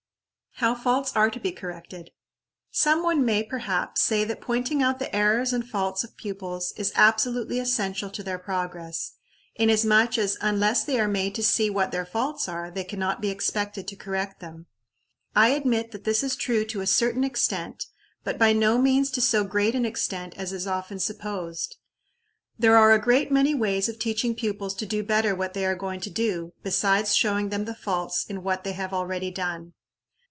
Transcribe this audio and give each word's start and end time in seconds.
How 0.55 0.75
Faults 0.75 1.11
are 1.15 1.31
to 1.31 1.39
be 1.39 1.51
Corrected. 1.51 2.11
Some 2.69 3.01
one 3.01 3.25
may, 3.25 3.41
perhaps, 3.41 4.01
say 4.03 4.23
that 4.25 4.41
pointing 4.41 4.83
out 4.83 4.99
the 4.99 5.15
errors 5.15 5.53
and 5.53 5.67
faults 5.67 6.03
of 6.03 6.15
pupils 6.17 6.71
is 6.77 6.91
absolutely 6.93 7.57
essential 7.59 8.11
to 8.11 8.21
their 8.21 8.37
progress, 8.37 9.13
inasmuch 9.55 10.19
as, 10.19 10.37
unless 10.39 10.83
they 10.83 10.99
are 10.99 11.07
made 11.07 11.33
to 11.33 11.43
see 11.43 11.71
what 11.71 11.89
their 11.91 12.05
faults 12.05 12.47
are, 12.47 12.69
they 12.69 12.83
can 12.83 12.99
not 12.99 13.21
be 13.21 13.31
expected 13.31 13.87
to 13.87 13.95
correct 13.95 14.39
them. 14.39 14.67
I 15.35 15.47
admit 15.49 15.93
that 15.93 16.03
this 16.03 16.21
is 16.21 16.35
true 16.35 16.63
to 16.65 16.81
a 16.81 16.85
certain 16.85 17.23
extent, 17.23 17.85
but 18.23 18.37
by 18.37 18.53
no 18.53 18.77
means 18.77 19.09
to 19.11 19.21
so 19.21 19.43
great 19.43 19.73
an 19.73 19.83
extent 19.85 20.35
as 20.37 20.53
is 20.53 20.67
often 20.67 20.99
supposed. 20.99 21.77
There 22.59 22.77
are 22.77 22.91
a 22.91 23.01
great 23.01 23.31
many 23.31 23.55
ways 23.55 23.89
of 23.89 23.97
teaching 23.97 24.35
pupils 24.35 24.75
to 24.75 24.85
do 24.85 25.01
better 25.03 25.33
what 25.33 25.55
they 25.55 25.65
are 25.65 25.75
going 25.75 26.01
to 26.01 26.11
do, 26.11 26.53
besides 26.61 27.15
showing 27.15 27.49
them 27.49 27.65
the 27.65 27.73
faults 27.73 28.25
in 28.25 28.43
what 28.43 28.63
they 28.63 28.73
have 28.73 28.93
already 28.93 29.31
done. 29.31 29.73